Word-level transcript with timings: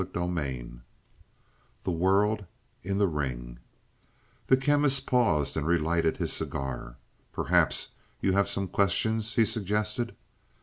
CHAPTER 0.03 0.25
V 0.25 0.69
THE 1.83 1.91
WORLD 1.91 2.45
IN 2.81 2.97
THE 2.97 3.05
RING 3.05 3.59
The 4.47 4.57
Chemist 4.57 5.05
paused 5.05 5.55
and 5.55 5.67
relighted 5.67 6.17
his 6.17 6.33
cigar. 6.33 6.97
"Perhaps 7.31 7.89
you 8.19 8.31
have 8.31 8.49
some 8.49 8.67
questions," 8.67 9.35
he 9.35 9.45
suggested. 9.45 10.15